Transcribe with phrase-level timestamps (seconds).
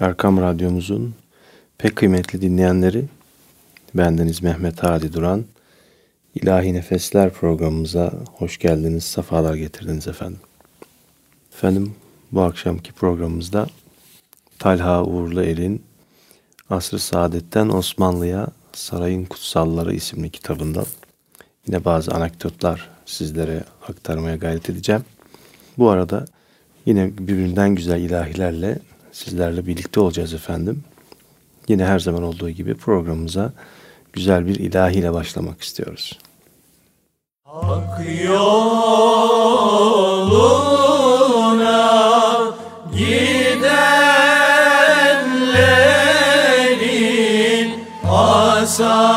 [0.00, 1.14] Erkam Radyomuzun
[1.78, 3.04] pek kıymetli dinleyenleri,
[3.94, 5.44] bendeniz Mehmet Hadi Duran.
[6.34, 10.38] İlahi Nefesler programımıza hoş geldiniz, sefalar getirdiniz efendim.
[11.52, 11.94] Efendim
[12.32, 13.66] bu akşamki programımızda
[14.58, 15.82] Talha Uğurlu Er'in
[16.70, 20.86] Asr-ı Saadet'ten Osmanlı'ya Sarayın Kutsalları isimli kitabından
[21.66, 25.04] yine bazı anekdotlar sizlere aktarmaya gayret edeceğim.
[25.78, 26.26] Bu arada
[26.86, 28.78] yine birbirinden güzel ilahilerle
[29.14, 30.84] sizlerle birlikte olacağız efendim.
[31.68, 33.52] Yine her zaman olduğu gibi programımıza
[34.12, 36.18] güzel bir ilahiyle başlamak istiyoruz.
[37.44, 38.74] Hak yoluna
[42.92, 43.84] gidenlerin
[48.10, 49.13] asa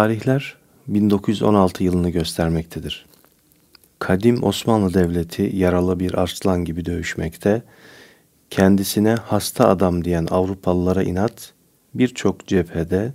[0.00, 0.56] Tarihler
[0.88, 3.06] 1916 yılını göstermektedir.
[3.98, 7.62] Kadim Osmanlı Devleti yaralı bir arslan gibi dövüşmekte,
[8.50, 11.52] kendisine hasta adam diyen Avrupalılara inat,
[11.94, 13.12] birçok cephede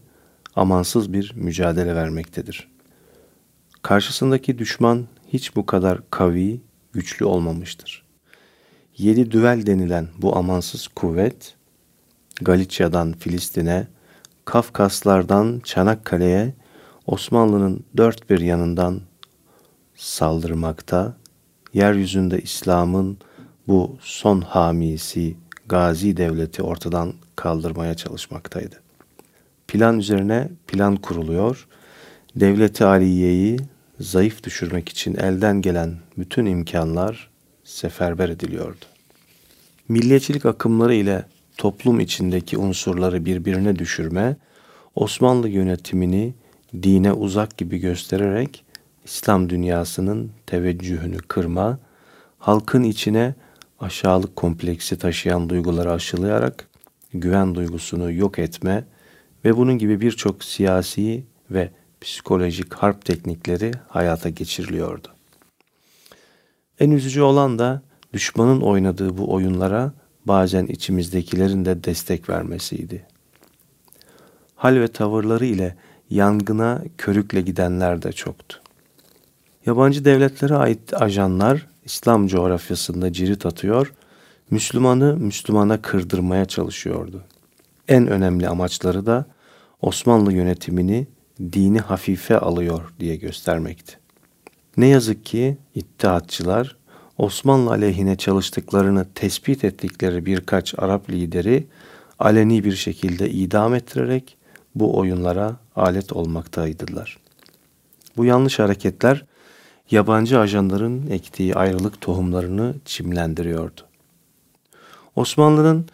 [0.56, 2.68] amansız bir mücadele vermektedir.
[3.82, 6.62] Karşısındaki düşman hiç bu kadar kavi,
[6.94, 8.06] güçlü olmamıştır.
[8.98, 11.56] Yedi düvel denilen bu amansız kuvvet,
[12.42, 13.88] Galicia'dan Filistin'e,
[14.46, 16.54] Kafkaslardan Çanakkale'ye,
[17.08, 19.02] Osmanlı'nın dört bir yanından
[19.96, 21.18] saldırmakta,
[21.74, 23.18] yeryüzünde İslam'ın
[23.68, 25.36] bu son hamisi
[25.66, 28.82] Gazi Devleti ortadan kaldırmaya çalışmaktaydı.
[29.68, 31.68] Plan üzerine plan kuruluyor,
[32.36, 33.60] Devleti Aliye'yi
[34.00, 37.30] zayıf düşürmek için elden gelen bütün imkanlar
[37.64, 38.86] seferber ediliyordu.
[39.90, 41.26] Milliyetçilik akımları ile
[41.58, 44.36] toplum içindeki unsurları birbirine düşürme,
[44.96, 46.34] Osmanlı yönetimini
[46.84, 48.66] dine uzak gibi göstererek
[49.06, 51.80] İslam dünyasının teveccühünü kırma,
[52.40, 53.36] halkın içine
[53.80, 56.68] aşağılık kompleksi taşıyan duyguları aşılayarak
[57.14, 58.86] güven duygusunu yok etme
[59.46, 61.70] ve bunun gibi birçok siyasi ve
[62.02, 65.08] psikolojik harp teknikleri hayata geçiriliyordu.
[66.80, 67.82] En üzücü olan da
[68.14, 69.94] düşmanın oynadığı bu oyunlara
[70.26, 73.06] bazen içimizdekilerin de destek vermesiydi.
[74.56, 75.76] Hal ve tavırları ile
[76.10, 78.62] yangına körükle gidenler de çoktu.
[79.66, 83.94] Yabancı devletlere ait ajanlar İslam coğrafyasında cirit atıyor,
[84.52, 87.24] Müslümanı Müslümana kırdırmaya çalışıyordu.
[87.88, 89.26] En önemli amaçları da
[89.82, 91.08] Osmanlı yönetimini
[91.40, 93.98] dini hafife alıyor diye göstermekti.
[94.78, 96.76] Ne yazık ki İttihatçılar
[97.18, 101.68] Osmanlı aleyhine çalıştıklarını tespit ettikleri birkaç Arap lideri
[102.20, 104.35] aleni bir şekilde idam ettirerek
[104.76, 107.18] bu oyunlara alet olmaktaydılar.
[108.18, 109.26] Bu yanlış hareketler
[109.92, 113.82] yabancı ajanların ektiği ayrılık tohumlarını çimlendiriyordu.
[115.16, 115.86] Osmanlı'nın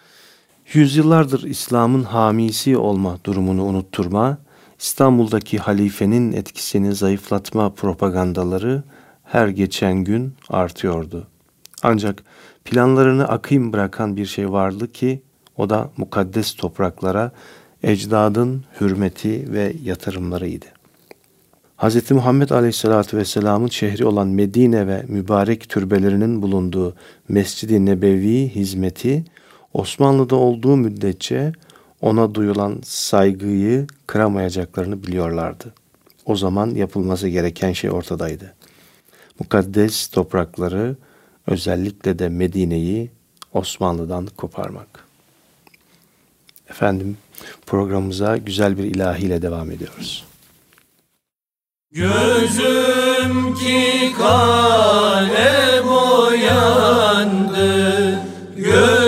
[0.73, 4.37] yüzyıllardır İslam'ın hamisi olma durumunu unutturma,
[4.79, 8.83] İstanbul'daki halifenin etkisini zayıflatma propagandaları
[9.23, 11.27] her geçen gün artıyordu.
[11.83, 12.23] Ancak
[12.65, 15.21] planlarını akayım bırakan bir şey vardı ki
[15.57, 17.31] o da mukaddes topraklara
[17.83, 20.65] ecdadın hürmeti ve yatırımlarıydı.
[21.77, 22.11] Hz.
[22.11, 26.95] Muhammed Aleyhisselatü Vesselam'ın şehri olan Medine ve mübarek türbelerinin bulunduğu
[27.29, 29.23] Mescid-i Nebevi hizmeti
[29.73, 31.51] Osmanlı'da olduğu müddetçe
[32.01, 35.73] ona duyulan saygıyı kıramayacaklarını biliyorlardı.
[36.25, 38.53] O zaman yapılması gereken şey ortadaydı.
[39.39, 40.95] Mukaddes toprakları
[41.47, 43.11] özellikle de Medine'yi
[43.53, 45.05] Osmanlı'dan koparmak.
[46.69, 47.17] Efendim
[47.65, 50.25] programımıza güzel bir ilahiyle devam ediyoruz.
[51.91, 57.71] Gözüm ki kale boyandı
[58.55, 59.00] Gözüm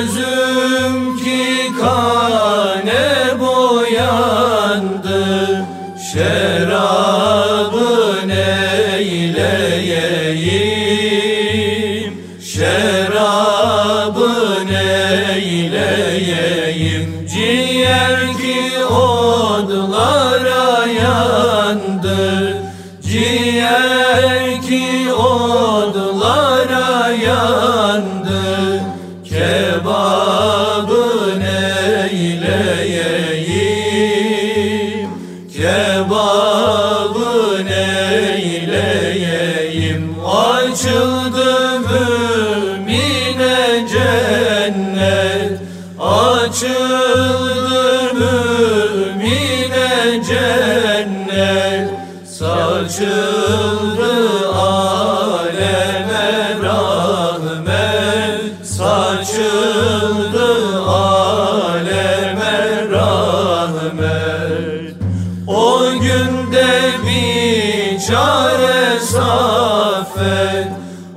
[68.73, 70.67] çare saffet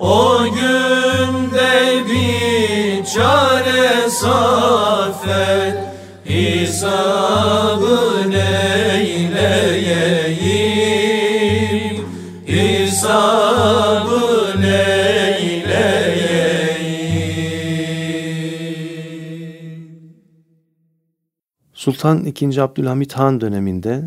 [0.00, 5.76] O günde bir çare saffet
[6.24, 8.00] Hesabı
[8.30, 9.26] neyleyeyim?
[12.46, 14.20] Hesabı
[14.60, 15.66] neyleyeyim?
[21.74, 22.60] Sultan II.
[22.60, 24.02] Abdülhamit Han döneminde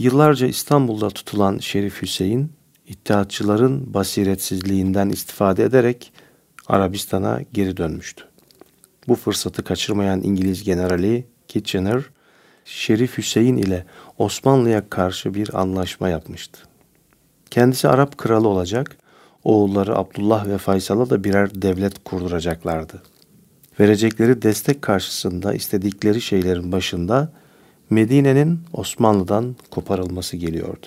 [0.00, 2.52] yıllarca İstanbul'da tutulan Şerif Hüseyin,
[2.86, 6.12] İttihatçıların basiretsizliğinden istifade ederek
[6.66, 8.24] Arabistan'a geri dönmüştü.
[9.08, 12.02] Bu fırsatı kaçırmayan İngiliz generali Kitchener,
[12.64, 13.86] Şerif Hüseyin ile
[14.18, 16.60] Osmanlı'ya karşı bir anlaşma yapmıştı.
[17.50, 18.96] Kendisi Arap kralı olacak,
[19.44, 23.02] oğulları Abdullah ve Faysal'a da birer devlet kurduracaklardı.
[23.80, 27.32] Verecekleri destek karşısında istedikleri şeylerin başında
[27.90, 30.86] Medine'nin Osmanlı'dan koparılması geliyordu.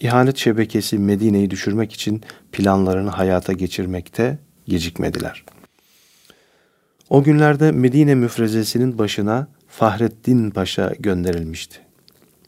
[0.00, 2.22] İhanet şebekesi Medine'yi düşürmek için
[2.52, 5.44] planlarını hayata geçirmekte gecikmediler.
[7.10, 11.78] O günlerde Medine müfrezesinin başına Fahrettin Paşa gönderilmişti.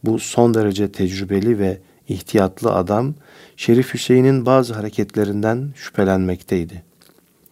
[0.04, 1.78] Bu son derece tecrübeli ve
[2.08, 3.14] ihtiyatlı adam
[3.56, 6.82] Şerif Hüseyin'in bazı hareketlerinden şüphelenmekteydi.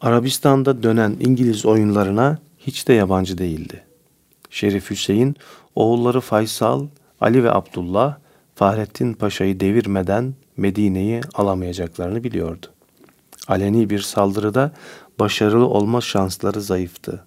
[0.00, 3.84] Arabistan'da dönen İngiliz oyunlarına hiç de yabancı değildi.
[4.50, 5.36] Şerif Hüseyin,
[5.75, 6.87] oğulları Faysal,
[7.20, 8.17] Ali ve Abdullah,
[8.55, 12.67] Fahrettin Paşa'yı devirmeden Medine'yi alamayacaklarını biliyordu.
[13.49, 14.73] Aleni bir saldırıda
[15.19, 17.25] başarılı olma şansları zayıftı.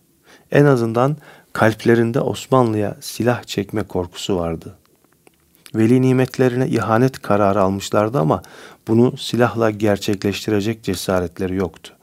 [0.52, 1.18] En azından
[1.54, 4.78] kalplerinde Osmanlı'ya silah çekme korkusu vardı.
[5.76, 8.42] Veli nimetlerine ihanet kararı almışlardı ama
[8.88, 11.94] bunu silahla gerçekleştirecek cesaretleri yoktu.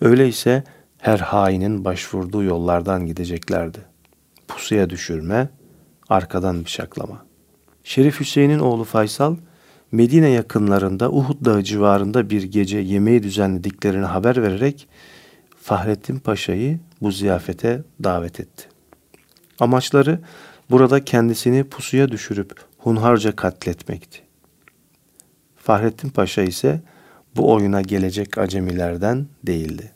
[0.00, 0.64] Öyleyse
[0.98, 3.89] her hainin başvurduğu yollardan gideceklerdi.
[4.50, 5.48] Pusuya düşürme,
[6.08, 7.26] arkadan bıçaklama.
[7.84, 9.36] Şerif Hüseyin'in oğlu Faysal,
[9.92, 14.88] Medine yakınlarında Uhud Dağı civarında bir gece yemeği düzenlediklerini haber vererek
[15.62, 18.68] Fahrettin Paşa'yı bu ziyafete davet etti.
[19.60, 20.18] Amaçları
[20.70, 24.20] burada kendisini pusuya düşürüp hunharca katletmekti.
[25.56, 26.80] Fahrettin Paşa ise
[27.36, 29.92] bu oyuna gelecek acemilerden değildi.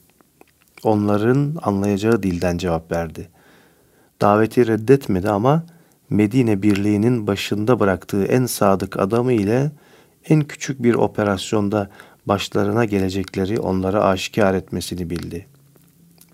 [0.83, 3.34] Onların anlayacağı dilden cevap verdi.
[4.21, 5.65] Daveti reddetmedi ama
[6.11, 9.71] Medine Birliği'nin başında bıraktığı en sadık adamı ile
[10.29, 11.91] en küçük bir operasyonda
[12.27, 15.47] başlarına gelecekleri onlara aşikar etmesini bildi.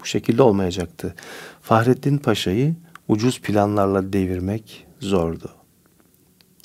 [0.01, 1.15] Bu şekilde olmayacaktı.
[1.63, 2.75] Fahrettin Paşa'yı
[3.09, 5.51] ucuz planlarla devirmek zordu.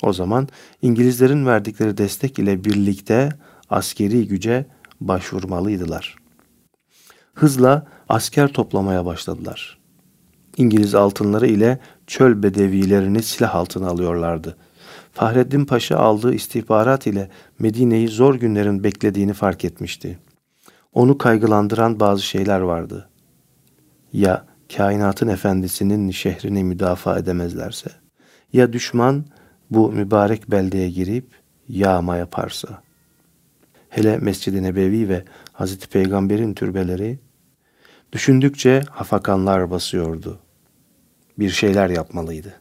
[0.02, 0.48] O zaman
[0.82, 3.28] İngilizlerin verdikleri destek ile birlikte
[3.70, 4.66] askeri güce
[5.00, 6.16] başvurmalıydılar.
[7.34, 9.75] Hızla asker toplamaya başladılar.
[10.56, 14.56] İngiliz altınları ile çöl bedevilerini silah altına alıyorlardı.
[15.12, 20.18] Fahreddin Paşa aldığı istihbarat ile Medine'yi zor günlerin beklediğini fark etmişti.
[20.92, 23.08] Onu kaygılandıran bazı şeyler vardı.
[24.12, 24.46] Ya
[24.76, 27.90] kainatın efendisinin şehrini müdafaa edemezlerse?
[28.52, 29.24] Ya düşman
[29.70, 31.26] bu mübarek beldeye girip
[31.68, 32.82] yağma yaparsa?
[33.88, 37.18] Hele Mescid-i Nebevi ve Hazreti Peygamber'in türbeleri
[38.12, 40.38] düşündükçe hafakanlar basıyordu.
[41.38, 42.54] Bir şeyler yapmalıydı.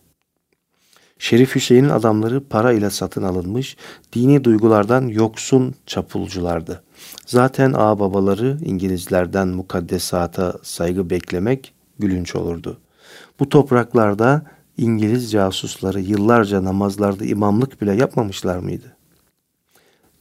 [1.20, 3.77] Şerif Hüseyin'in adamları para ile satın alınmış,
[4.13, 6.84] dini duygulardan yoksun çapulculardı.
[7.25, 12.79] Zaten ağ babaları İngilizlerden mukaddesata saygı beklemek gülünç olurdu.
[13.39, 14.46] Bu topraklarda
[14.77, 18.96] İngiliz casusları yıllarca namazlarda imamlık bile yapmamışlar mıydı?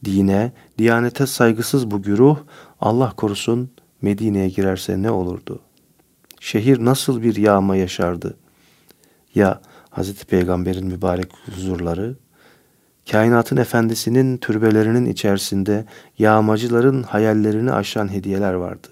[0.05, 2.37] Dine, diyanete saygısız bu güruh
[2.81, 3.69] Allah korusun
[4.01, 5.59] Medine'ye girerse ne olurdu?
[6.39, 8.37] Şehir nasıl bir yağma yaşardı?
[9.35, 12.15] Ya Hazreti Peygamber'in mübarek huzurları,
[13.11, 15.85] kainatın efendisinin türbelerinin içerisinde
[16.19, 18.87] yağmacıların hayallerini aşan hediyeler vardı.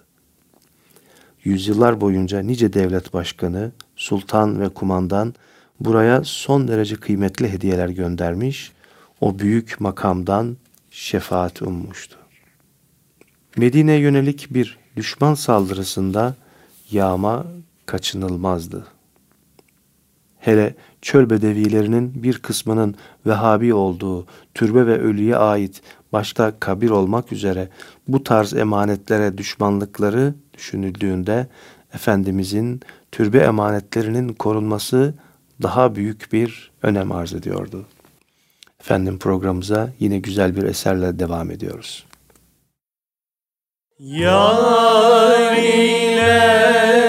[1.44, 5.34] Yüzyıllar boyunca nice devlet başkanı, sultan ve kumandan
[5.80, 8.72] buraya son derece kıymetli hediyeler göndermiş,
[9.22, 10.58] o büyük makamdan
[10.92, 12.18] şefaat ummuştu.
[13.58, 16.36] Medine'ye yönelik bir düşman saldırısında
[16.92, 17.46] yağma
[17.86, 18.93] kaçınılmazdı.
[20.44, 22.96] Hele çöl bedevilerinin bir kısmının
[23.26, 25.82] Vehhabi olduğu türbe ve ölüye ait
[26.14, 27.70] başta kabir olmak üzere
[28.08, 31.48] bu tarz emanetlere düşmanlıkları düşünüldüğünde
[31.94, 32.82] Efendimizin
[33.12, 35.14] türbe emanetlerinin korunması
[35.62, 37.86] daha büyük bir önem arz ediyordu.
[38.80, 42.06] Efendim programımıza yine güzel bir eserle devam ediyoruz.
[44.00, 47.03] Yar ile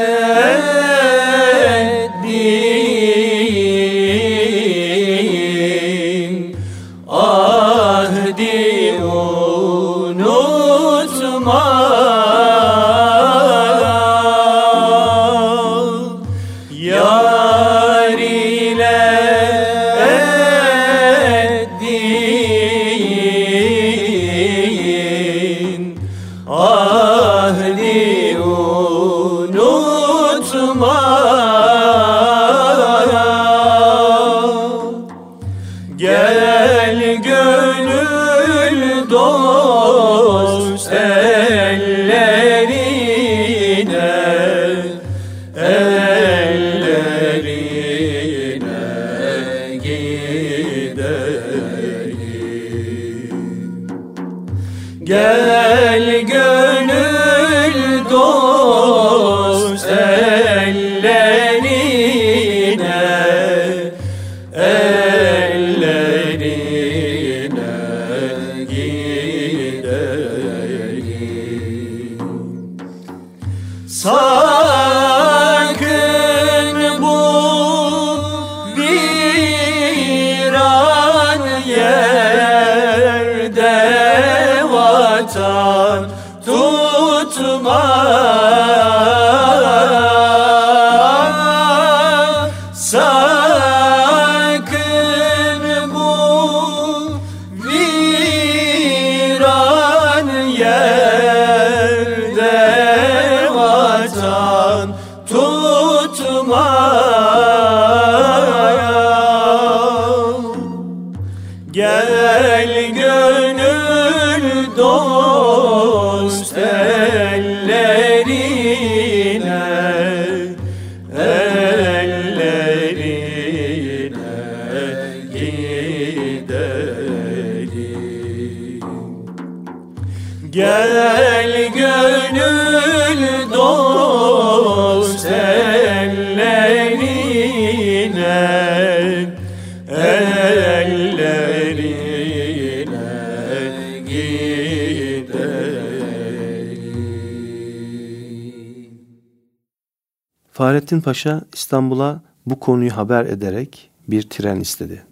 [150.85, 155.03] Fahrettin Paşa İstanbul'a bu konuyu haber ederek bir tren istedi.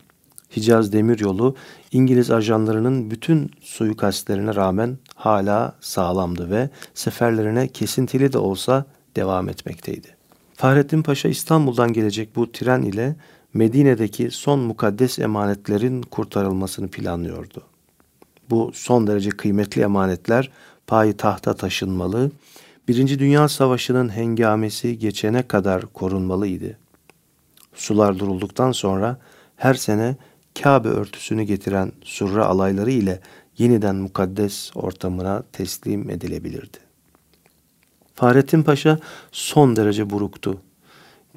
[0.56, 1.56] Hicaz Demiryolu
[1.92, 8.84] İngiliz ajanlarının bütün suikastlerine rağmen hala sağlamdı ve seferlerine kesintili de olsa
[9.16, 10.16] devam etmekteydi.
[10.54, 13.16] Fahrettin Paşa İstanbul'dan gelecek bu tren ile
[13.54, 17.62] Medine'deki son mukaddes emanetlerin kurtarılmasını planlıyordu.
[18.50, 20.50] Bu son derece kıymetli emanetler
[20.86, 22.30] payı tahta taşınmalı,
[22.88, 26.78] Birinci Dünya Savaşı'nın hengamesi geçene kadar korunmalıydı.
[27.74, 29.18] Sular durulduktan sonra
[29.56, 30.16] her sene
[30.62, 33.20] Kabe örtüsünü getiren surra alayları ile
[33.58, 36.78] yeniden mukaddes ortamına teslim edilebilirdi.
[38.14, 38.98] Fahrettin Paşa
[39.32, 40.60] son derece buruktu.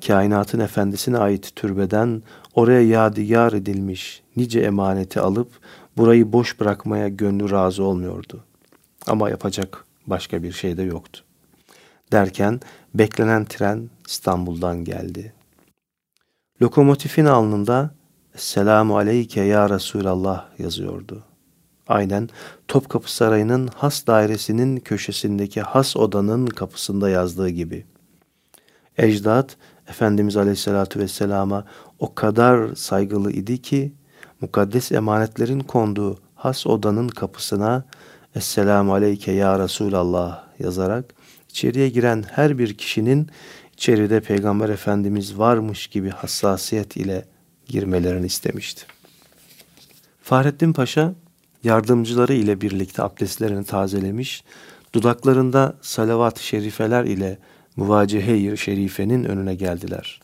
[0.07, 2.23] Kainatın efendisine ait türbeden
[2.55, 5.49] oraya yadigar edilmiş nice emaneti alıp
[5.97, 8.43] burayı boş bırakmaya gönlü razı olmuyordu.
[9.07, 11.21] Ama yapacak başka bir şey de yoktu.
[12.11, 12.59] Derken
[12.93, 15.33] beklenen tren İstanbul'dan geldi.
[16.61, 17.91] Lokomotifin alnında
[18.35, 21.23] Selamu aleyke ya Resulallah yazıyordu.
[21.87, 22.29] Aynen
[22.67, 27.85] Topkapı Sarayı'nın has dairesinin köşesindeki has odanın kapısında yazdığı gibi.
[28.97, 29.57] Ecdat
[29.87, 31.65] Efendimiz Aleyhisselatü Vesselam'a
[31.99, 33.93] o kadar saygılı idi ki
[34.41, 37.83] mukaddes emanetlerin konduğu has odanın kapısına
[38.35, 41.14] Esselamu Aleyke Ya Resulallah yazarak
[41.55, 43.27] içeriye giren her bir kişinin
[43.73, 47.25] içeride Peygamber Efendimiz varmış gibi hassasiyet ile
[47.65, 48.85] girmelerini istemişti.
[50.21, 51.13] Fahrettin Paşa
[51.63, 54.43] yardımcıları ile birlikte abdestlerini tazelemiş,
[54.93, 57.37] dudaklarında salavat-ı şerifeler ile
[57.75, 60.21] muvacehe-i şerifenin önüne geldiler.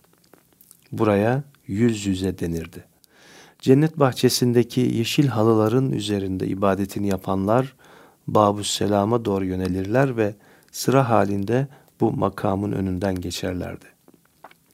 [0.92, 2.84] Buraya yüz yüze denirdi.
[3.60, 7.76] Cennet bahçesindeki yeşil halıların üzerinde ibadetini yapanlar
[8.28, 10.36] Babus Selam'a doğru yönelirler ve
[10.72, 11.68] sıra halinde
[12.02, 13.86] bu makamın önünden geçerlerdi.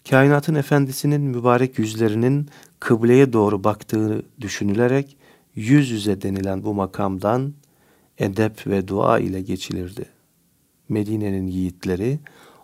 [0.10, 2.50] Kainatın efendisinin mübarek yüzlerinin
[2.80, 5.18] kıbleye doğru baktığı düşünülerek
[5.56, 7.54] yüz yüze denilen bu makamdan
[8.18, 10.06] edep ve dua ile geçilirdi.
[10.90, 12.20] Medine'nin yiğitleri,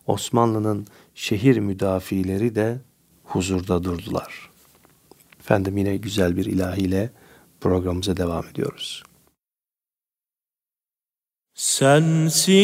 [0.07, 2.77] Osmanlı'nın şehir müdafileri de
[3.23, 4.49] huzurda durdular.
[5.39, 7.09] Efendim yine güzel bir ilahiyle
[7.61, 9.03] programımıza devam ediyoruz.
[11.55, 12.57] Sensin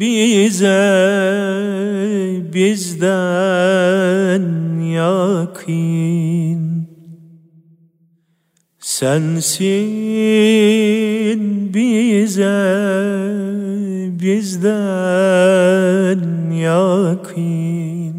[0.00, 0.82] bize
[2.52, 4.42] bizden
[4.80, 6.88] yakin.
[8.78, 9.74] Sensin
[11.74, 12.62] bize
[14.20, 18.16] bizden yakin.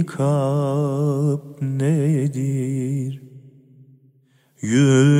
[0.06, 3.22] nikap nedir?
[4.62, 5.12] Yüzündeki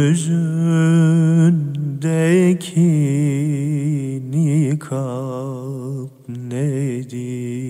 [4.32, 7.62] nikap nedir?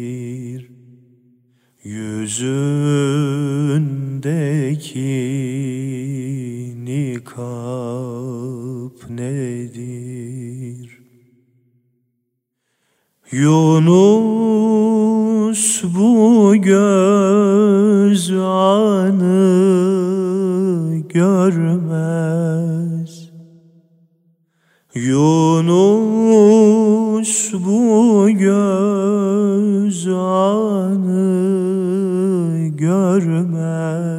[1.83, 2.45] Yüzündeki
[6.85, 7.49] nikap
[9.09, 10.99] nedir?
[13.31, 14.74] Yunus
[15.95, 19.35] bu göz anı
[21.09, 22.45] görmez.
[24.95, 26.13] Yunus
[27.53, 31.25] bu göz anı
[32.77, 34.15] görmez.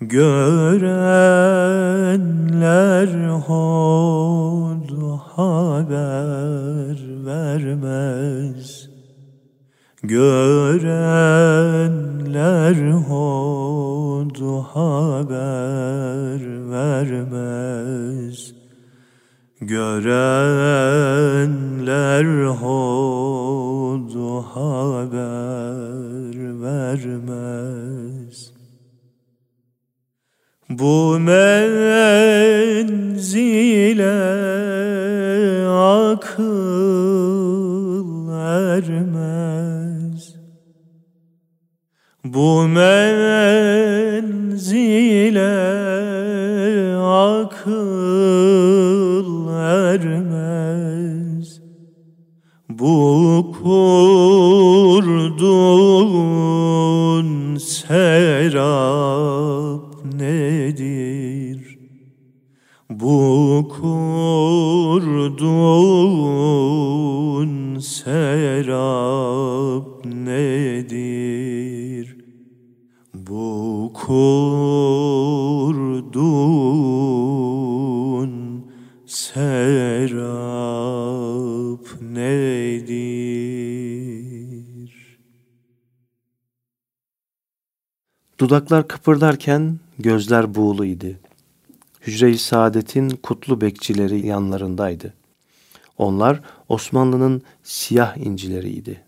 [0.00, 1.28] Görenler
[3.46, 4.90] hod
[5.36, 6.67] haber
[7.58, 8.88] vermez.
[10.02, 10.90] Görenler
[12.90, 14.38] hod
[14.72, 16.40] haber
[16.70, 18.54] vermez.
[19.60, 20.06] Görenler
[22.44, 24.14] hod
[24.54, 28.38] haber vermez.
[30.70, 32.08] Bu menzile
[35.68, 36.67] akıl
[38.78, 40.34] ermez
[42.24, 43.78] Bu menzile
[47.02, 48.28] akıl
[49.58, 50.48] ermez
[52.68, 55.18] Bu kurduğun
[57.56, 58.74] serap
[60.04, 61.78] nedir?
[62.90, 65.18] Bu kurduğun
[88.40, 91.18] Dudaklar kıpırdarken gözler buğulu idi.
[92.00, 95.14] Hücre-i Saadet'in kutlu bekçileri yanlarındaydı.
[95.96, 99.02] Onlar Osmanlı'nın siyah incileriydi.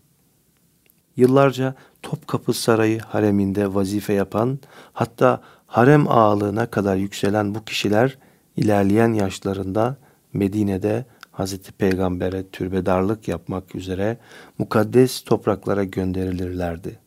[1.15, 4.59] Yıllarca Topkapı Sarayı hareminde vazife yapan,
[4.93, 8.17] hatta harem ağalığına kadar yükselen bu kişiler
[8.57, 9.97] ilerleyen yaşlarında
[10.33, 14.17] Medine'de Hazreti Peygamber'e türbedarlık yapmak üzere
[14.57, 17.00] mukaddes topraklara gönderilirlerdi.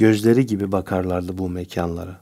[0.00, 2.20] Gözleri gibi bakarlardı bu mekanlara.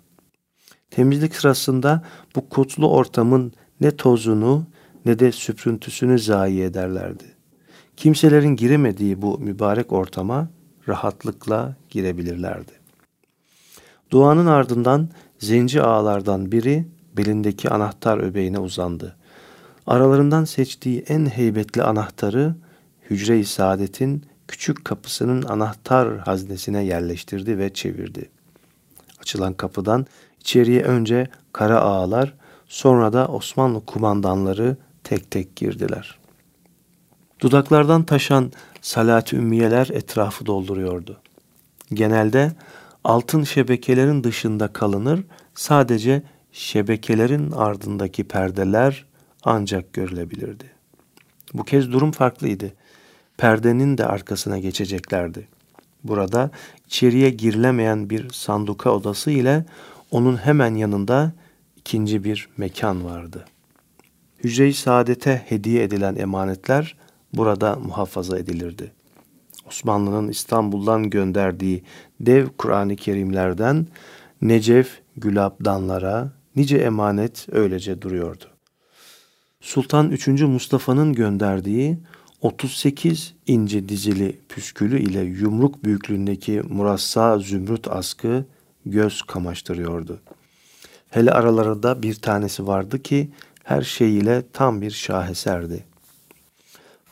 [0.90, 2.02] Temizlik sırasında
[2.36, 4.66] bu kutlu ortamın ne tozunu
[5.04, 7.24] ne de süprüntüsünü zayi ederlerdi.
[7.96, 10.48] Kimselerin giremediği bu mübarek ortama
[10.88, 12.72] rahatlıkla girebilirlerdi.
[14.10, 19.16] Duanın ardından zenci ağalardan biri belindeki anahtar öbeğine uzandı.
[19.86, 22.54] Aralarından seçtiği en heybetli anahtarı
[23.10, 28.30] hücre-i saadetin küçük kapısının anahtar haznesine yerleştirdi ve çevirdi.
[29.20, 30.06] Açılan kapıdan
[30.40, 32.34] içeriye önce kara ağalar,
[32.66, 36.18] sonra da Osmanlı kumandanları tek tek girdiler.
[37.40, 41.20] Dudaklardan taşan salat ümmiyeler etrafı dolduruyordu.
[41.92, 42.52] Genelde
[43.04, 49.06] altın şebekelerin dışında kalınır, sadece şebekelerin ardındaki perdeler
[49.44, 50.64] ancak görülebilirdi.
[51.54, 52.72] Bu kez durum farklıydı.
[53.38, 55.48] Perdenin de arkasına geçeceklerdi.
[56.04, 56.50] Burada
[56.86, 59.64] içeriye girilemeyen bir sanduka odası ile
[60.10, 61.32] onun hemen yanında
[61.76, 63.44] ikinci bir mekan vardı.
[64.44, 66.96] Hücre-i saadete hediye edilen emanetler
[67.32, 68.92] burada muhafaza edilirdi.
[69.66, 71.82] Osmanlı'nın İstanbul'dan gönderdiği
[72.20, 73.86] dev Kur'an-ı Kerimlerden
[74.42, 78.44] Necef, Gülabdanlara nice emanet öylece duruyordu.
[79.60, 80.28] Sultan 3.
[80.28, 81.98] Mustafa'nın gönderdiği
[82.42, 88.44] 38 inci dizili püskülü ile yumruk büyüklüğündeki murassa zümrüt askı
[88.86, 90.20] göz kamaştırıyordu.
[91.10, 93.30] Hele aralarında bir tanesi vardı ki
[93.64, 95.84] her şeyiyle tam bir şaheserdi.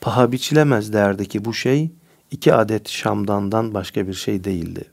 [0.01, 1.91] Paha biçilemez derdeki bu şey
[2.31, 4.85] iki adet Şamdan'dan başka bir şey değildi.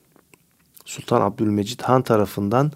[0.85, 2.71] Sultan Abdülmecit Han tarafından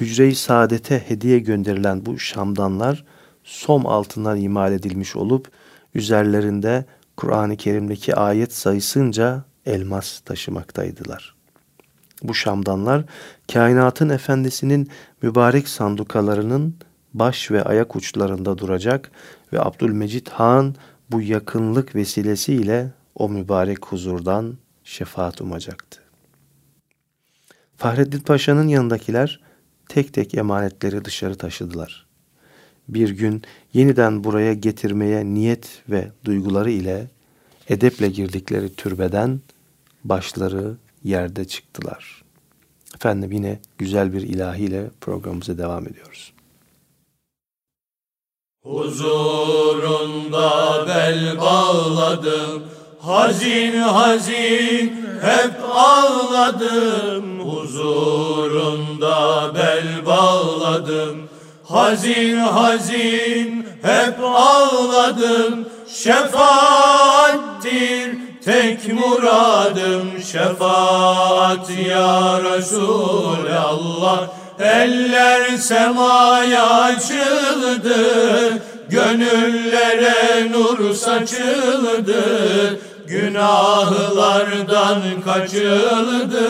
[0.00, 3.04] hücre-i saadete hediye gönderilen bu Şamdanlar
[3.44, 5.50] som altından imal edilmiş olup
[5.94, 6.84] üzerlerinde
[7.16, 11.34] Kur'an-ı Kerim'deki ayet sayısınca elmas taşımaktaydılar.
[12.22, 13.04] Bu şamdanlar
[13.52, 14.90] kainatın efendisinin
[15.22, 16.76] mübarek sandukalarının
[17.14, 19.10] baş ve ayak uçlarında duracak
[19.52, 20.74] ve Abdülmecit Han
[21.10, 26.00] bu yakınlık vesilesiyle o mübarek huzurdan şefaat umacaktı.
[27.76, 29.40] Fahreddin Paşa'nın yanındakiler
[29.88, 32.06] tek tek emanetleri dışarı taşıdılar.
[32.88, 33.42] Bir gün
[33.72, 37.06] yeniden buraya getirmeye niyet ve duyguları ile
[37.68, 39.40] edeple girdikleri türbeden
[40.04, 42.22] başları yerde çıktılar.
[42.94, 46.32] Efendim yine güzel bir ilahiyle programımıza devam ediyoruz.
[48.64, 50.50] Huzurunda
[50.88, 52.62] bel bağladım,
[53.00, 57.40] hazin hazin hep ağladım.
[57.40, 61.28] Huzurunda bel bağladım,
[61.72, 65.68] hazin hazin hep ağladım.
[65.88, 67.62] Şefaattir
[68.44, 74.28] tek muradım, şefaat ya Resulallah.
[74.60, 77.96] Eller semaya açıldı,
[78.88, 82.24] gönüllere nur saçıldı,
[83.06, 86.48] günahlardan kaçıldı.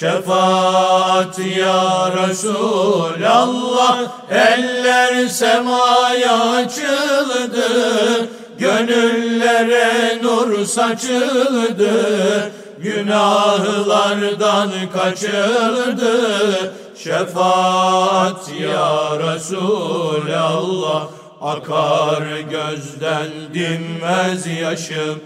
[0.00, 3.98] Şefaat ya Resulallah,
[4.30, 7.68] eller semaya açıldı,
[8.58, 12.50] gönüllere nur saçıldı
[12.84, 16.74] günahlardan kaçıldı.
[16.98, 21.08] Şefaat ya Resulallah
[21.40, 25.20] akar gözden dinmez yaşım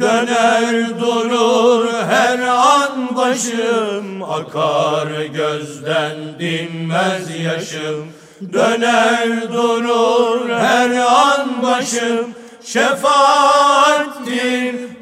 [0.00, 8.08] Döner durur her an başım Akar gözden dinmez yaşım.
[8.52, 13.04] Döner durur her an başım Şefaattir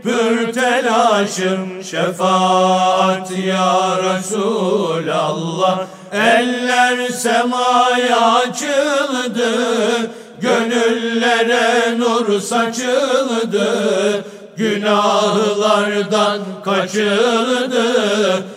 [0.03, 1.85] pür telaşım.
[1.85, 5.79] Şefaat ya Resulallah
[6.13, 9.51] Eller semaya açıldı
[10.41, 14.25] Gönüllere nur saçıldı
[14.61, 17.85] Günahlardan kaçıldı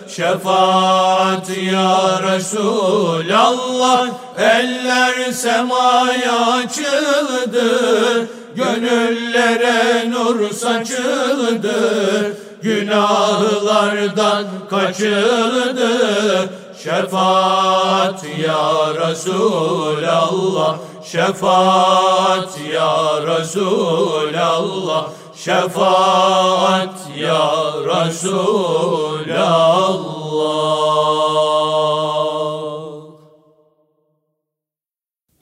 [0.08, 8.28] Şefaat ya Resulallah Eller semaya açıldı.
[8.56, 11.76] Gönüllere nur saçıldı.
[12.62, 15.90] Günahlardan kaçıldı.
[16.84, 18.68] Şefaat ya
[19.08, 20.76] Resulallah
[21.12, 25.06] Şefaat ya Resulallah
[25.44, 28.74] Şefaat ya Resulallah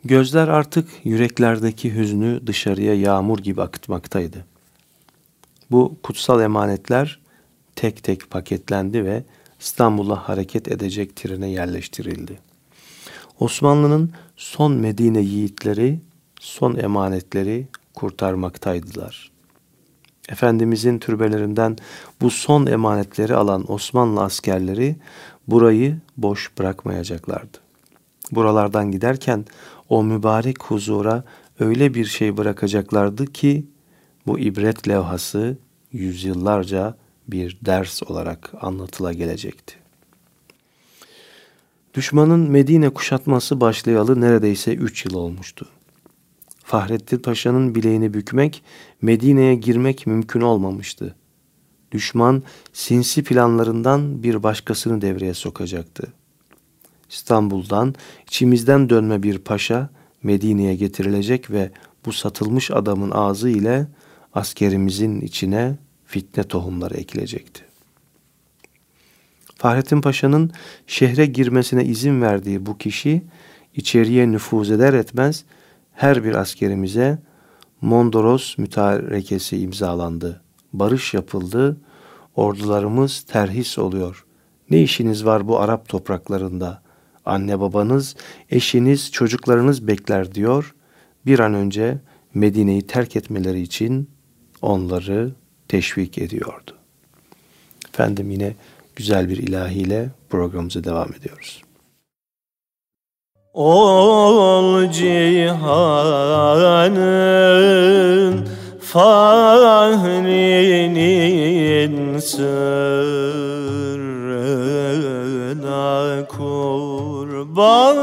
[0.05, 4.45] Gözler artık yüreklerdeki hüznü dışarıya yağmur gibi akıtmaktaydı.
[5.71, 7.21] Bu kutsal emanetler
[7.77, 9.25] tek tek paketlendi ve
[9.61, 12.39] İstanbul'a hareket edecek trene yerleştirildi.
[13.41, 16.01] Osmanlı'nın son Medine yiğitleri
[16.41, 19.32] son emanetleri kurtarmaktaydılar.
[20.29, 21.77] Efendimizin türbelerinden
[22.21, 24.97] bu son emanetleri alan Osmanlı askerleri
[25.49, 27.59] burayı boş bırakmayacaklardı.
[28.33, 29.45] Buralardan giderken
[29.89, 31.25] o mübarek huzura
[31.61, 33.67] öyle bir şey bırakacaklardı ki
[34.27, 35.57] bu ibret levhası
[35.93, 36.95] yüzyıllarca
[37.29, 39.75] bir ders olarak anlatıla gelecekti.
[41.95, 45.69] Düşmanın Medine kuşatması başlayalı neredeyse üç yıl olmuştu.
[46.65, 48.63] Fahrettin Paşa'nın bileğini bükmek,
[49.03, 51.15] Medine'ye girmek mümkün olmamıştı.
[51.93, 56.13] Düşman sinsi planlarından bir başkasını devreye sokacaktı.
[57.11, 57.95] İstanbul'dan
[58.27, 59.91] içimizden dönme bir paşa
[60.23, 61.71] Medine'ye getirilecek ve
[62.07, 63.87] bu satılmış adamın ağzı ile
[64.35, 67.65] askerimizin içine fitne tohumları ekilecekti.
[69.57, 70.51] Fahrettin Paşa'nın
[70.87, 73.23] şehre girmesine izin verdiği bu kişi
[73.75, 75.45] içeriye nüfuz eder etmez
[75.93, 77.19] her bir askerimize
[77.81, 80.41] Mondros mütarekesi imzalandı.
[80.73, 81.77] Barış yapıldı.
[82.37, 84.25] Ordularımız terhis oluyor.
[84.71, 86.83] Ne işiniz var bu Arap topraklarında?
[87.25, 88.17] Anne babanız,
[88.51, 90.75] eşiniz, çocuklarınız bekler diyor.
[91.27, 91.99] Bir an önce
[92.35, 94.11] Medine'yi terk etmeleri için
[94.63, 95.33] onları
[95.69, 96.77] teşvik ediyordu.
[97.89, 98.55] Efendim yine
[98.97, 101.63] güzel bir ilahiyle programımıza devam ediyoruz.
[103.55, 105.53] Ol cihanın
[108.81, 109.39] fahrinin
[112.19, 113.07] sırrına
[116.29, 117.97] kurban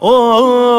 [0.00, 0.69] olayım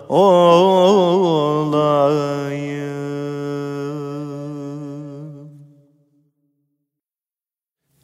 [0.09, 0.65] olayım.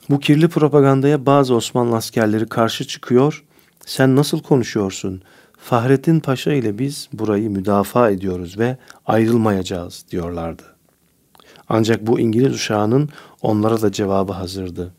[0.09, 3.43] Bu kirli propagandaya bazı Osmanlı askerleri karşı çıkıyor.
[3.85, 5.21] Sen nasıl konuşuyorsun?
[5.57, 10.80] Fahrettin Paşa ile biz burayı müdafaa ediyoruz ve ayrılmayacağız diyorlardı.
[11.73, 13.09] Ancak bu İngiliz uşağının
[13.41, 14.93] onlara da cevabı hazırdı.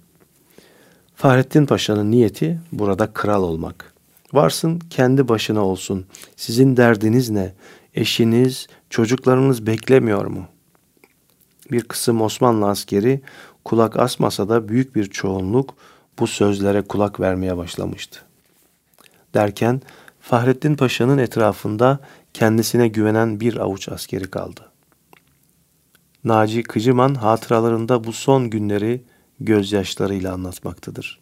[1.15, 3.95] Fahrettin Paşa'nın niyeti burada kral olmak.
[4.33, 6.07] Varsın kendi başına olsun.
[6.37, 7.55] Sizin derdiniz ne?
[7.95, 10.45] Eşiniz, çocuklarınız beklemiyor mu?
[11.71, 13.21] Bir kısım Osmanlı askeri
[13.65, 15.75] kulak asmasa da büyük bir çoğunluk
[16.19, 18.21] bu sözlere kulak vermeye başlamıştı.
[19.35, 19.83] Derken
[20.21, 21.99] Fahrettin Paşa'nın etrafında
[22.35, 24.72] kendisine güvenen bir avuç askeri kaldı.
[26.25, 29.03] Naci Kıcıman hatıralarında bu son günleri
[29.41, 31.21] gözyaşlarıyla anlatmaktadır.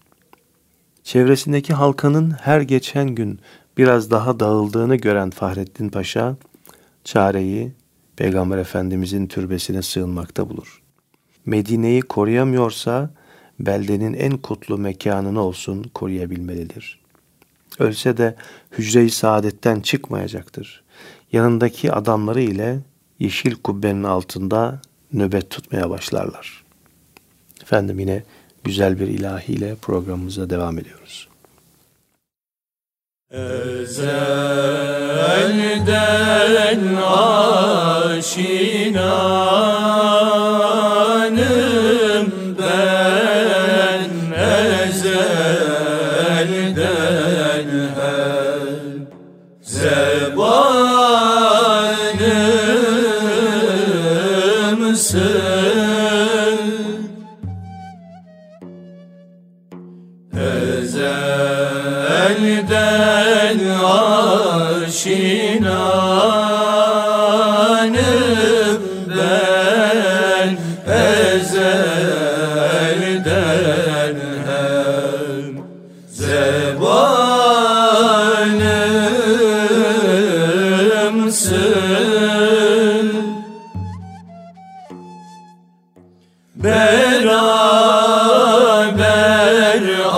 [1.05, 3.41] Çevresindeki halkanın her geçen gün
[3.79, 6.37] biraz daha dağıldığını gören Fahrettin Paşa,
[7.05, 7.73] çareyi
[8.17, 10.83] Peygamber Efendimizin türbesine sığınmakta bulur.
[11.47, 13.11] Medine'yi koruyamıyorsa
[13.61, 17.01] beldenin en kutlu mekanını olsun koruyabilmelidir.
[17.79, 18.37] Ölse de
[18.79, 20.83] hücre-i saadetten çıkmayacaktır.
[21.33, 22.81] Yanındaki adamları ile
[23.19, 24.81] yeşil kubbenin altında
[25.13, 26.65] nöbet tutmaya başlarlar.
[27.63, 28.23] Efendim yine
[28.65, 31.29] güzel bir ilahiyle programımıza devam ediyoruz.
[33.31, 34.41] Ezelden
[38.17, 39.01] aşinanım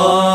[0.05, 0.32] Oh.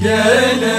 [0.00, 0.77] Gel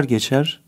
[0.00, 0.60] Günler geçer,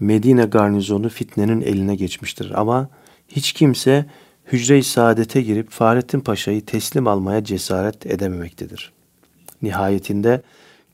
[0.00, 2.88] Medine garnizonu fitnenin eline geçmiştir ama
[3.28, 4.06] hiç kimse
[4.52, 8.92] hücre-i saadete girip Fahrettin Paşa'yı teslim almaya cesaret edememektedir.
[9.62, 10.42] Nihayetinde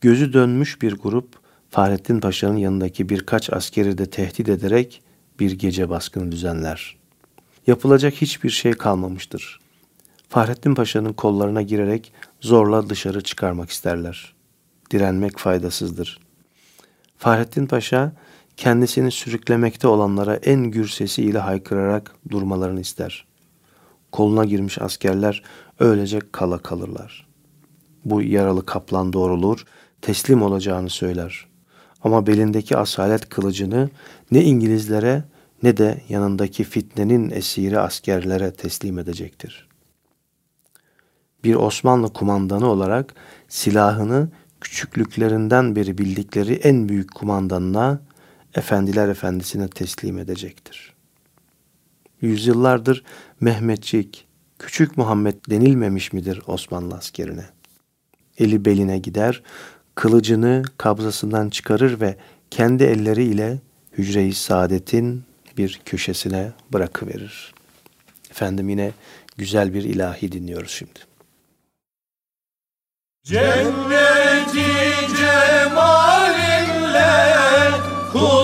[0.01, 1.29] gözü dönmüş bir grup
[1.71, 5.03] Fahrettin Paşa'nın yanındaki birkaç askeri de tehdit ederek
[5.41, 6.97] bir gece baskını düzenler.
[7.67, 9.61] Yapılacak hiçbir şey kalmamıştır.
[10.29, 14.35] Fahrettin Paşa'nın kollarına girerek zorla dışarı çıkarmak isterler.
[14.91, 16.22] Direnmek faydasızdır.
[17.23, 18.13] Fahrettin Paşa
[18.57, 23.27] kendisini sürüklemekte olanlara en gür sesiyle haykırarak durmalarını ister.
[24.13, 25.43] Koluna girmiş askerler
[25.79, 27.27] öylece kala kalırlar.
[28.05, 29.65] Bu yaralı kaplan doğrulur,
[30.01, 31.47] teslim olacağını söyler.
[32.05, 33.91] Ama belindeki asalet kılıcını
[34.31, 35.25] ne İngilizlere
[35.63, 39.69] ne de yanındaki fitnenin esiri askerlere teslim edecektir.
[41.45, 43.15] Bir Osmanlı kumandanı olarak
[43.49, 44.29] silahını
[44.63, 48.01] küçüklüklerinden beri bildikleri en büyük kumandanına,
[48.55, 50.93] efendiler efendisine teslim edecektir.
[52.21, 53.05] Yüzyıllardır
[53.41, 54.27] Mehmetçik,
[54.59, 57.45] Küçük Muhammed denilmemiş midir Osmanlı askerine?
[58.39, 59.43] Eli beline gider,
[59.95, 62.17] kılıcını kabzasından çıkarır ve
[62.51, 63.59] kendi elleriyle
[63.99, 65.25] hücre-i saadetin
[65.57, 67.55] bir köşesine bırakıverir.
[68.31, 68.93] Efendim yine
[69.37, 71.01] güzel bir ilahi dinliyoruz şimdi.
[73.25, 74.22] Cenneti
[78.13, 78.42] kulların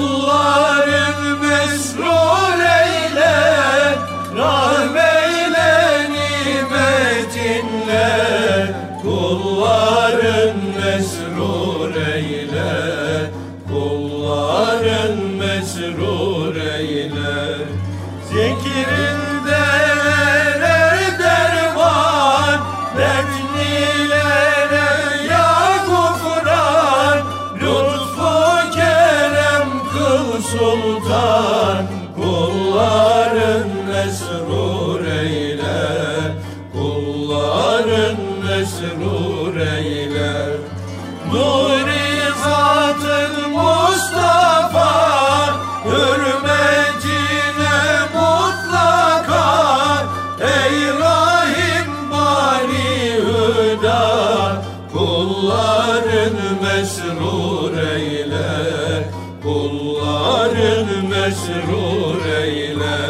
[61.29, 63.01] mesrur eyle.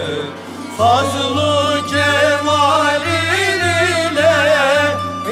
[0.79, 3.63] Fazlı kemalin
[4.13, 4.37] ile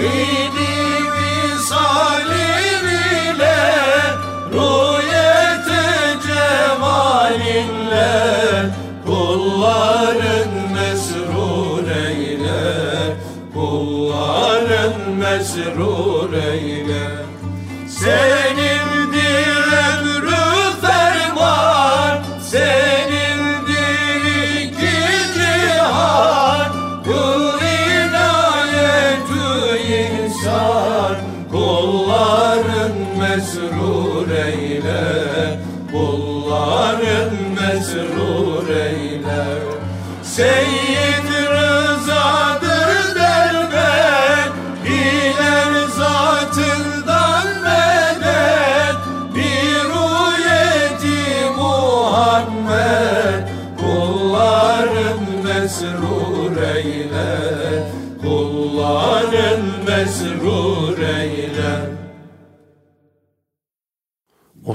[0.00, 0.74] İdi
[1.12, 2.86] visalin
[3.32, 3.60] ile
[4.52, 5.86] Rüyete
[6.26, 8.14] cemalinle
[9.06, 12.62] Kulların mesrur eyle.
[13.54, 16.05] Kulların mesrur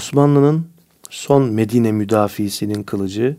[0.01, 0.67] Osmanlı'nın
[1.09, 3.37] son Medine müdafisinin kılıcı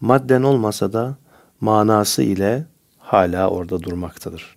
[0.00, 1.16] madden olmasa da
[1.60, 2.66] manası ile
[2.98, 4.56] hala orada durmaktadır.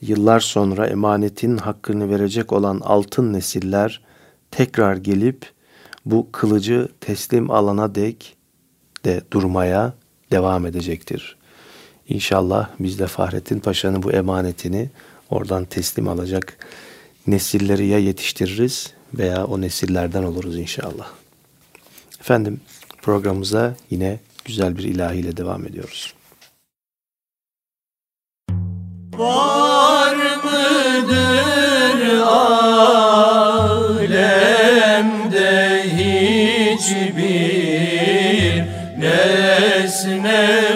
[0.00, 4.00] Yıllar sonra emanetin hakkını verecek olan altın nesiller
[4.50, 5.50] tekrar gelip
[6.06, 8.36] bu kılıcı teslim alana dek
[9.04, 9.94] de durmaya
[10.30, 11.36] devam edecektir.
[12.08, 14.90] İnşallah biz de Fahrettin Paşa'nın bu emanetini
[15.30, 16.56] oradan teslim alacak
[17.26, 21.08] nesilleri ya yetiştiririz veya o nesillerden oluruz inşallah.
[22.20, 22.60] Efendim
[23.02, 26.14] programımıza yine güzel bir ilahiyle devam ediyoruz.
[29.18, 31.40] Var mıdır
[33.80, 37.30] alemde hiçbir
[38.98, 40.69] nesne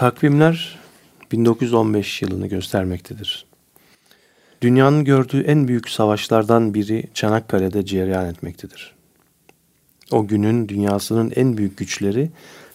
[0.00, 0.78] Takvimler
[1.32, 3.46] 1915 yılını göstermektedir.
[4.62, 8.94] Dünyanın gördüğü en büyük savaşlardan biri Çanakkale'de cereyan etmektedir.
[10.10, 12.30] O günün dünyasının en büyük güçleri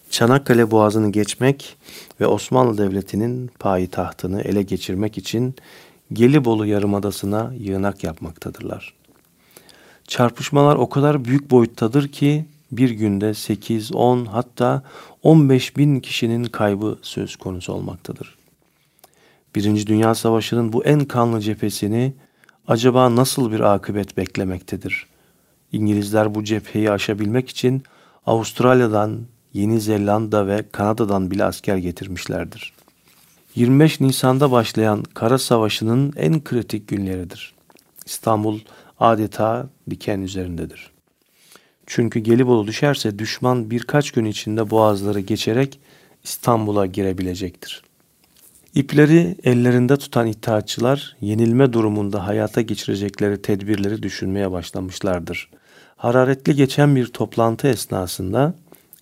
[0.09, 1.77] Çanakkale Boğazı'nı geçmek
[2.21, 5.55] ve Osmanlı Devleti'nin payitahtını ele geçirmek için
[6.13, 8.93] Gelibolu Yarımadası'na yığınak yapmaktadırlar.
[10.07, 14.83] Çarpışmalar o kadar büyük boyuttadır ki bir günde 8, 10 hatta
[15.23, 18.35] 15 bin kişinin kaybı söz konusu olmaktadır.
[19.55, 22.13] Birinci Dünya Savaşı'nın bu en kanlı cephesini
[22.67, 25.07] acaba nasıl bir akıbet beklemektedir?
[25.71, 27.83] İngilizler bu cepheyi aşabilmek için
[28.25, 29.19] Avustralya'dan,
[29.53, 32.73] Yeni Zelanda ve Kanada'dan bile asker getirmişlerdir.
[33.55, 37.53] 25 Nisan'da başlayan Kara Savaşı'nın en kritik günleridir.
[38.05, 38.59] İstanbul
[38.99, 40.94] adeta diken üzerindedir.
[41.87, 45.79] Çünkü Gelibolu düşerse düşman birkaç gün içinde boğazları geçerek
[46.23, 47.83] İstanbul'a girebilecektir.
[48.75, 55.49] İpleri ellerinde tutan iddiaçılar yenilme durumunda hayata geçirecekleri tedbirleri düşünmeye başlamışlardır.
[55.97, 58.53] Hararetli geçen bir toplantı esnasında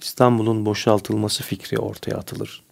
[0.02, 2.64] İstanbul'un boşaltılması fikri ortaya atılır.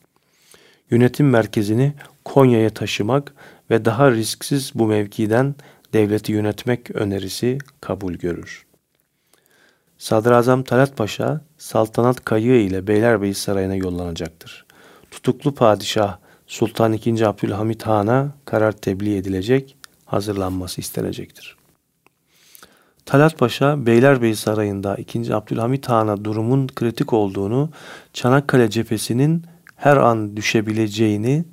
[0.91, 1.93] Yönetim merkezini
[2.25, 3.33] Konya'ya taşımak
[3.69, 5.55] ve daha risksiz bu mevkiden
[5.93, 8.65] devleti yönetmek önerisi kabul görür.
[10.01, 14.65] Sadrazam Talat Paşa saltanat kayığı ile Beylerbeyi Sarayı'na yollanacaktır.
[15.11, 17.25] Tutuklu padişah Sultan II.
[17.25, 19.75] Abdülhamit Han'a karar tebliğ edilecek,
[20.05, 21.57] hazırlanması istenecektir.
[23.05, 25.33] Talat Paşa Beylerbeyi Sarayı'nda II.
[25.33, 27.69] Abdülhamit Han'a durumun kritik olduğunu,
[28.13, 29.43] Çanakkale cephesinin
[29.75, 31.45] her an düşebileceğini,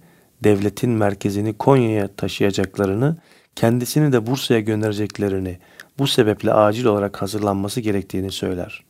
[0.44, 3.16] devletin merkezini Konya'ya taşıyacaklarını,
[3.56, 5.58] kendisini de Bursa'ya göndereceklerini,
[5.98, 8.84] bu sebeple acil olarak hazırlanması gerektiğini söyler.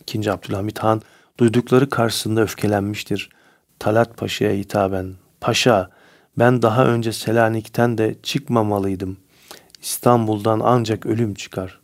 [0.00, 1.02] İkinci Abdülhamit Han
[1.38, 3.30] duydukları karşısında öfkelenmiştir.
[3.78, 5.90] Talat Paşa'ya hitaben, Paşa
[6.38, 9.16] ben daha önce Selanik'ten de çıkmamalıydım.
[9.82, 11.80] İstanbul'dan ancak ölüm çıkar.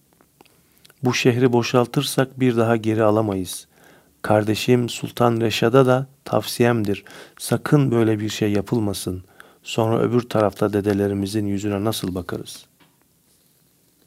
[1.02, 3.66] Bu şehri boşaltırsak bir daha geri alamayız.
[4.22, 7.04] Kardeşim Sultan Reşad'a da tavsiyemdir.
[7.38, 9.24] Sakın böyle bir şey yapılmasın.
[9.62, 12.73] Sonra öbür tarafta dedelerimizin yüzüne nasıl bakarız?''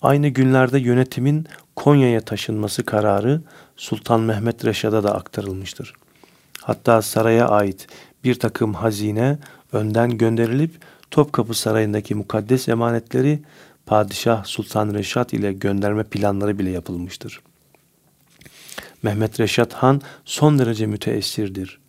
[0.02, 3.42] Aynı günlerde yönetimin Konya'ya taşınması kararı
[3.78, 5.94] Sultan Mehmet Reşad'a da aktarılmıştır.
[6.62, 7.88] Hatta saraya ait
[8.24, 9.38] bir takım hazine
[9.74, 10.72] önden gönderilip
[11.12, 13.40] Topkapı Sarayı'ndaki mukaddes emanetleri
[13.86, 17.42] Padişah Sultan Reşat ile gönderme planları bile yapılmıştır.
[19.04, 21.80] Mehmet Reşat Han son derece müteessirdir.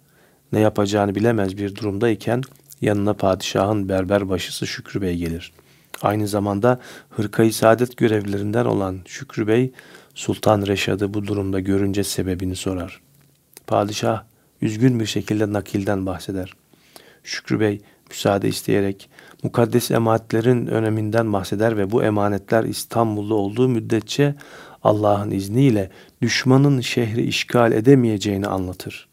[0.53, 2.43] Ne yapacağını bilemez bir durumdayken
[2.81, 5.58] yanına padişahın berber başısı Şükrü Bey gelir.''
[6.03, 6.81] Aynı zamanda
[7.11, 9.73] hırkayı saadet görevlerinden olan Şükrü Bey,
[10.15, 13.01] Sultan Reşad'ı bu durumda görünce sebebini sorar.
[13.67, 14.23] Padişah
[14.63, 16.53] üzgün bir şekilde nakilden bahseder.
[17.25, 19.11] Şükrü Bey müsaade isteyerek
[19.43, 24.35] mukaddes emanetlerin öneminden bahseder ve bu emanetler İstanbul'da olduğu müddetçe
[24.83, 25.91] Allah'ın izniyle
[26.23, 29.09] düşmanın şehri işgal edemeyeceğini anlatır.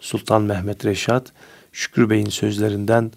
[0.00, 1.32] Sultan Mehmet Reşat
[1.72, 3.10] Şükrü Bey'in sözlerinden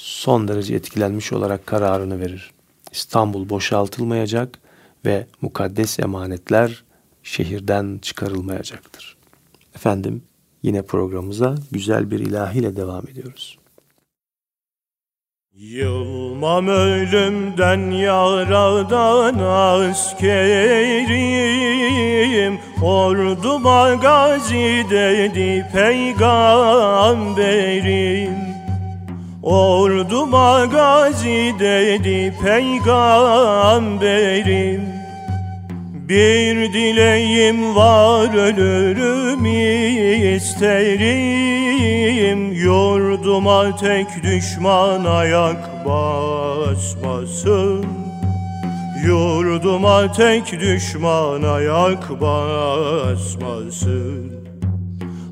[0.00, 2.50] son derece etkilenmiş olarak kararını verir.
[2.92, 4.58] İstanbul boşaltılmayacak
[5.04, 6.84] ve mukaddes emanetler
[7.22, 9.16] şehirden çıkarılmayacaktır.
[9.74, 10.22] Efendim
[10.62, 13.58] yine programımıza güzel bir ilahiyle devam ediyoruz.
[15.52, 19.38] Yılmam ölümden yaradan
[19.88, 21.10] askerim
[22.82, 28.49] Orduma gazi dedi peygamberim
[29.42, 34.82] Orduma gazi dedi peygamberim.
[36.08, 39.46] Bir dileğim var ölürüm
[40.36, 42.52] isterim.
[42.52, 47.86] Yurduma tek düşman ayak basmasın.
[49.06, 53.20] Yurduma tek düşman ayak basmasın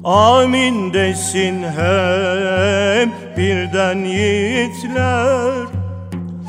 [0.05, 5.66] Amin desin hep birden yiğitler.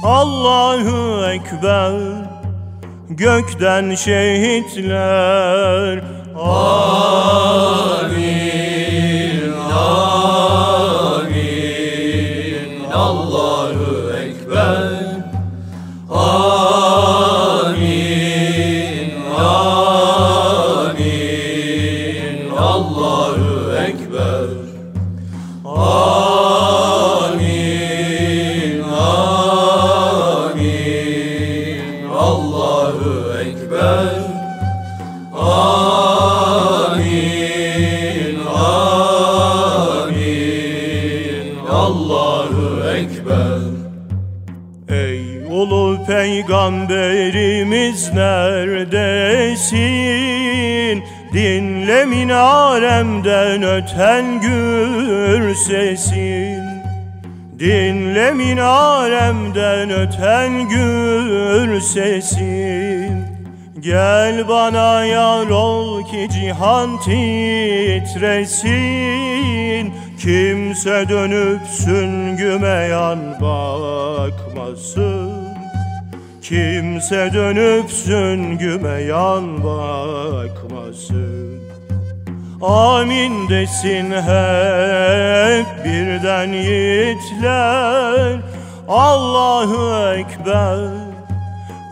[0.03, 1.93] Allahu Ekber
[3.09, 5.19] gökten şehitler.
[6.39, 8.28] Amin,
[46.09, 49.77] Peygamberimiz neredesin?
[51.33, 56.63] Dinle minaremden öten gür sesin.
[57.59, 62.88] Dinle minaremden öten gür sesin
[63.89, 68.69] Gel bana yar ol ki cihan titresin.
[70.19, 75.31] Kimse dönüp süngüme yan bakmasın.
[76.41, 81.59] Kimse dönüp süngüme yan bakmasın.
[82.61, 88.37] Amin desin hep birden yiğitler.
[88.87, 90.98] Allahu Ekber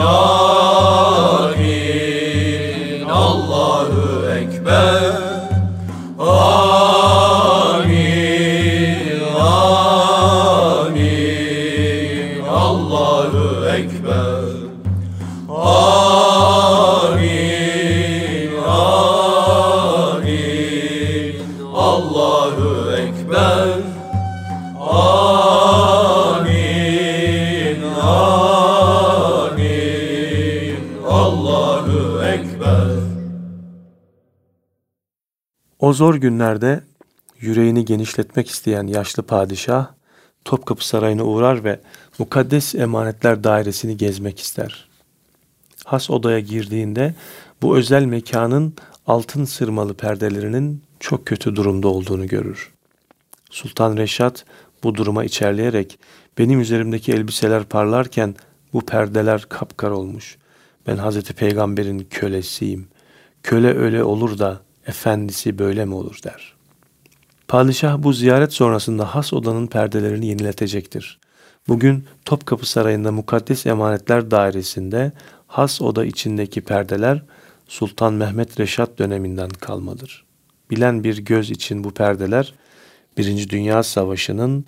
[0.00, 0.53] amin
[35.84, 36.80] O zor günlerde
[37.40, 39.86] yüreğini genişletmek isteyen yaşlı padişah
[40.44, 41.80] Topkapı Sarayı'na uğrar ve
[42.18, 44.88] mukaddes emanetler dairesini gezmek ister.
[45.84, 47.14] Has odaya girdiğinde
[47.62, 48.74] bu özel mekanın
[49.06, 52.72] altın sırmalı perdelerinin çok kötü durumda olduğunu görür.
[53.50, 54.44] Sultan Reşat
[54.82, 55.98] bu duruma içerleyerek
[56.38, 58.34] benim üzerimdeki elbiseler parlarken
[58.72, 60.38] bu perdeler kapkar olmuş.
[60.86, 62.88] Ben Hazreti Peygamber'in kölesiyim.
[63.42, 66.54] Köle öyle olur da efendisi böyle mi olur der.
[67.48, 71.18] Padişah bu ziyaret sonrasında has odanın perdelerini yeniletecektir.
[71.68, 75.12] Bugün Topkapı Sarayı'nda Mukaddes Emanetler Dairesi'nde
[75.46, 77.22] has oda içindeki perdeler
[77.68, 80.24] Sultan Mehmet Reşat döneminden kalmadır.
[80.70, 82.54] Bilen bir göz için bu perdeler
[83.18, 84.64] Birinci Dünya Savaşı'nın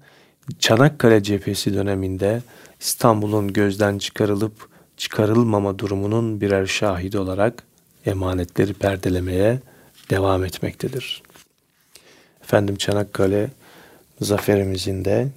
[0.59, 2.43] Çanakkale cephesi döneminde
[2.81, 7.63] İstanbul'un gözden çıkarılıp çıkarılmama durumunun birer şahidi olarak
[8.07, 9.61] emanetleri perdelemeye
[10.11, 11.23] devam etmektedir.
[12.43, 13.51] Efendim Çanakkale
[14.21, 15.29] zaferimizin de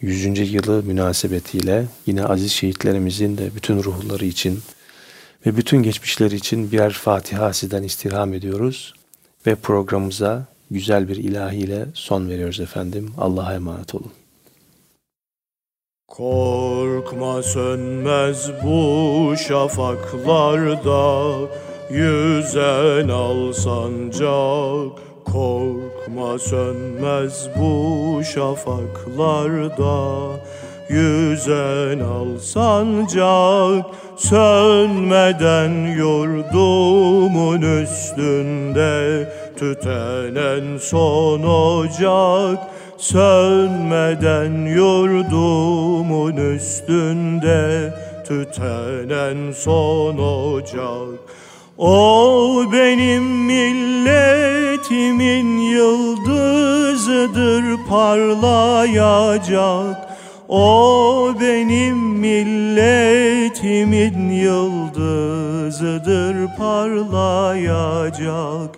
[0.00, 0.52] 100.
[0.52, 4.62] yılı münasebetiyle yine aziz şehitlerimizin de bütün ruhları için
[5.46, 8.94] ve bütün geçmişleri için birer Fatiha sizden istirham ediyoruz
[9.46, 13.12] ve programımıza güzel bir ilahiyle son veriyoruz efendim.
[13.18, 14.12] Allah'a emanet olun.
[16.08, 21.32] Korkma sönmez bu şafaklarda
[21.90, 29.96] Yüzen al sancak Korkma sönmez bu şafaklarda.
[30.88, 42.58] Yüzen al sancak Sönmeden yurdumun üstünde Tütenen son ocak.
[42.96, 47.94] Sönmeden yurdumun üstünde
[48.26, 51.25] Tütenen son ocak
[51.78, 59.96] O benim milletimin yıldızıdır parlayacak.
[60.48, 64.86] O benim milletimin yıldızıdır
[66.58, 68.70] parlayacak.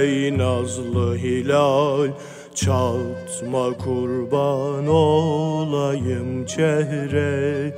[0.00, 2.08] ey nazlı hilal.
[2.54, 7.72] Çatma kurban olayım çehreni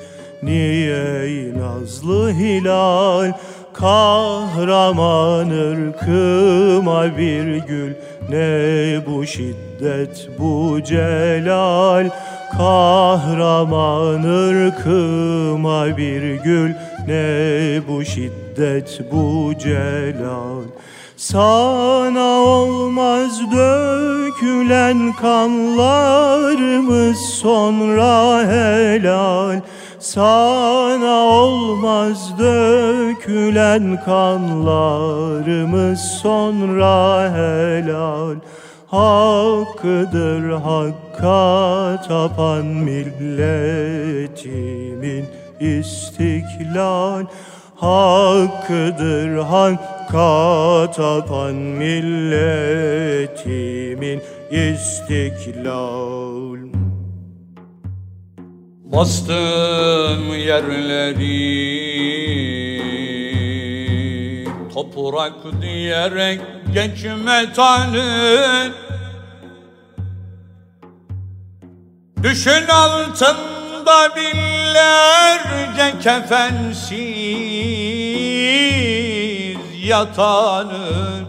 [1.22, 3.32] ey nazlı hilal
[3.78, 7.94] Kahraman ırkıma bir gül
[8.28, 12.10] ne bu şiddet bu celal.
[12.52, 16.70] Kahraman ırkıma bir gül
[17.06, 20.62] ne bu şiddet bu celal.
[21.16, 29.60] Sana olmaz dökülen kanlarımız sonra helal
[30.00, 38.36] sana olmaz dökülen kanlarımız sonra helal.
[38.86, 44.04] Hakkıdır hakka tapan milletimin
[45.60, 47.24] istiklal.
[47.76, 53.02] Hakkıdır hakka tapan milletimin
[54.50, 56.57] istiklal
[58.92, 60.88] Bastım yerleri
[64.74, 66.40] Toprak diyerek
[66.74, 68.72] geçme talih
[72.22, 76.98] Düşün altında binlerce kefensiz
[79.84, 81.27] yatanı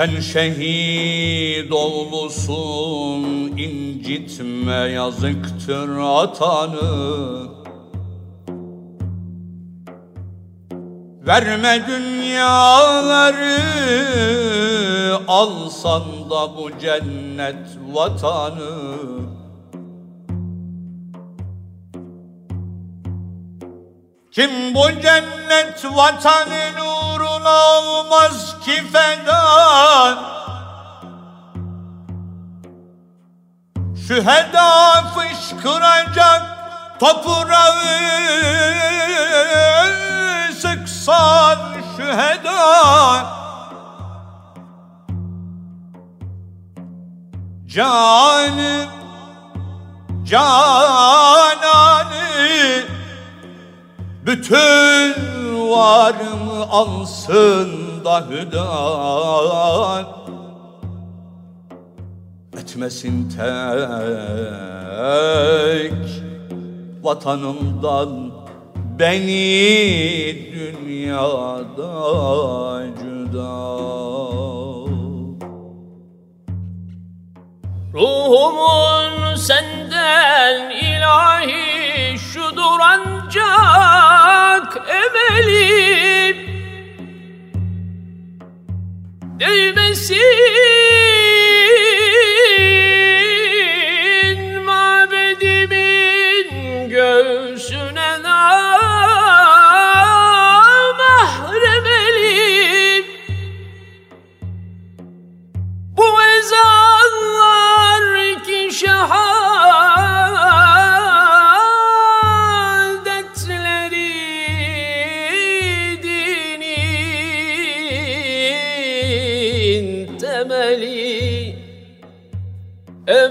[0.00, 3.22] Sen şehit olmuşsun
[3.56, 7.48] incitme yazıktır atanı.
[11.26, 13.56] Verme dünyaları
[15.28, 18.70] alsan da bu cennet vatanı.
[24.32, 26.80] Kim bu cennet vatanın
[27.40, 30.18] uğruna olmaz ki feda
[34.08, 36.42] Şüheda fışkıracak
[37.00, 37.74] toprağı
[40.60, 41.58] sıksan
[41.96, 43.40] şüheda
[47.66, 48.90] Canım
[50.24, 52.10] cananı
[54.26, 55.14] bütün
[55.70, 57.70] varımı alsın
[58.04, 60.06] da hüdan.
[62.60, 63.40] Etmesin tek
[67.02, 68.32] vatanımdan
[68.98, 71.92] beni dünyada
[73.00, 73.70] cüda.
[77.94, 86.49] Ruhumun senden ilahi şudur ancak emelim
[89.40, 90.18] 人与人心。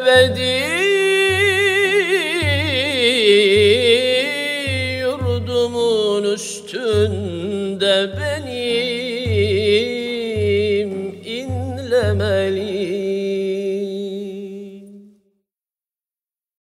[0.10, 0.49] Ebedi